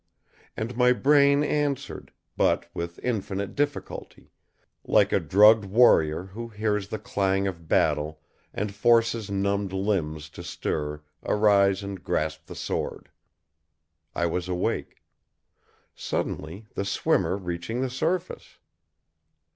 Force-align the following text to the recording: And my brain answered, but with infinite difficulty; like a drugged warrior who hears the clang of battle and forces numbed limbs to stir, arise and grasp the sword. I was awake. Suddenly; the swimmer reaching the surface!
And 0.57 0.75
my 0.75 0.93
brain 0.93 1.43
answered, 1.43 2.11
but 2.35 2.67
with 2.73 2.97
infinite 3.03 3.53
difficulty; 3.53 4.31
like 4.83 5.13
a 5.13 5.19
drugged 5.19 5.65
warrior 5.65 6.23
who 6.23 6.47
hears 6.47 6.87
the 6.87 6.97
clang 6.97 7.45
of 7.45 7.67
battle 7.67 8.19
and 8.51 8.73
forces 8.73 9.29
numbed 9.29 9.71
limbs 9.73 10.27
to 10.31 10.41
stir, 10.41 11.03
arise 11.23 11.83
and 11.83 12.03
grasp 12.03 12.47
the 12.47 12.55
sword. 12.55 13.11
I 14.15 14.25
was 14.25 14.49
awake. 14.49 15.03
Suddenly; 15.93 16.65
the 16.73 16.83
swimmer 16.83 17.37
reaching 17.37 17.81
the 17.81 17.89
surface! 17.91 18.57